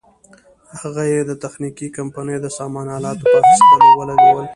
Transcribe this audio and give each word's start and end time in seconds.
هغه 0.79 1.03
یې 1.11 1.21
د 1.25 1.31
تخنیکي 1.43 1.87
کمپنیو 1.97 2.43
د 2.43 2.47
سامان 2.57 2.87
الاتو 2.97 3.23
په 3.31 3.37
اخیستلو 3.41 3.87
ولګول. 3.99 4.45